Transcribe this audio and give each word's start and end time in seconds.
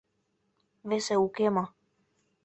Весе 0.89 1.15
уке 1.25 1.47
мо? 1.55 1.65